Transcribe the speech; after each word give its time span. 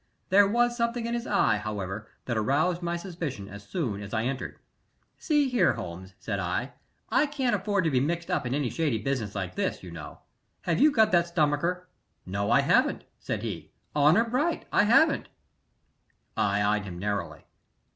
There 0.29 0.47
was 0.47 0.75
something 0.75 1.05
in 1.05 1.13
his 1.13 1.27
eye, 1.27 1.57
however, 1.57 2.09
that 2.25 2.35
aroused 2.35 2.81
my 2.81 2.97
suspicion 2.97 3.47
as 3.47 3.61
soon 3.61 4.01
as 4.01 4.15
I 4.15 4.23
entered. 4.23 4.57
"See 5.19 5.47
here, 5.47 5.73
Holmes," 5.73 6.15
said 6.17 6.39
I. 6.39 6.73
"I 7.11 7.27
can't 7.27 7.55
afford 7.55 7.83
to 7.83 7.91
be 7.91 7.99
mixed 7.99 8.31
up 8.31 8.43
in 8.47 8.55
any 8.55 8.71
shady 8.71 8.97
business 8.97 9.35
like 9.35 9.53
this, 9.53 9.83
you 9.83 9.91
know. 9.91 10.21
Have 10.63 10.79
you 10.81 10.91
got 10.91 11.11
that 11.11 11.27
stomacher?" 11.27 11.87
"No, 12.25 12.49
I 12.49 12.61
haven't," 12.61 13.03
said 13.19 13.43
he. 13.43 13.73
"Honor 13.95 14.23
bright 14.23 14.65
I 14.71 14.85
haven't." 14.85 15.29
I 16.35 16.63
eyed 16.63 16.85
him 16.85 16.97
narrowly. 16.97 17.45